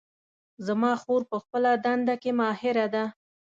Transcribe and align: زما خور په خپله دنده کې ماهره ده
زما 0.67 0.91
خور 1.01 1.21
په 1.31 1.37
خپله 1.43 1.71
دنده 1.85 2.15
کې 2.21 2.31
ماهره 2.39 2.85
ده 2.93 3.03